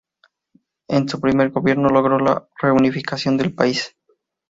En 0.87 1.07
su 1.07 1.21
primer 1.21 1.51
gobierno 1.51 1.89
logró 1.89 2.17
la 2.17 2.49
reunificación 2.59 3.37
de 3.37 3.51
país. 3.51 3.95